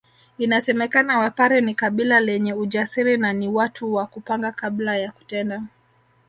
[0.37, 5.63] Inasemekana Wapare ni kabila lenye ujasiri na ni watu wa kupanga kabla ya kutenda